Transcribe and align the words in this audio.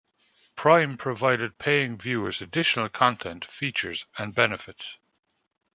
Prime 0.55 0.97
provided 0.97 1.59
paying 1.59 1.95
viewers 1.95 2.41
additional 2.41 2.89
content, 2.89 3.45
features, 3.45 4.07
and 4.17 4.33
benefits. 4.33 4.97